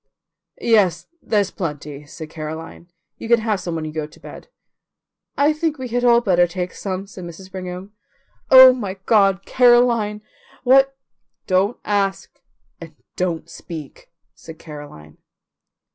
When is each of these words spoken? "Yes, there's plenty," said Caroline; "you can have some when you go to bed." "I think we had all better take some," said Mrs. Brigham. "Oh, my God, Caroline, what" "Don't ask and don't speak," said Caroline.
"Yes, 0.59 1.05
there's 1.21 1.51
plenty," 1.51 2.07
said 2.07 2.31
Caroline; 2.31 2.87
"you 3.19 3.27
can 3.27 3.37
have 3.41 3.59
some 3.59 3.75
when 3.75 3.85
you 3.85 3.91
go 3.91 4.07
to 4.07 4.19
bed." 4.19 4.47
"I 5.37 5.53
think 5.53 5.77
we 5.77 5.89
had 5.89 6.03
all 6.03 6.21
better 6.21 6.47
take 6.47 6.73
some," 6.73 7.05
said 7.05 7.23
Mrs. 7.23 7.51
Brigham. 7.51 7.91
"Oh, 8.49 8.73
my 8.73 8.95
God, 9.05 9.45
Caroline, 9.45 10.23
what" 10.63 10.97
"Don't 11.53 11.77
ask 11.85 12.39
and 12.79 12.95
don't 13.15 13.47
speak," 13.47 14.09
said 14.33 14.57
Caroline. 14.57 15.19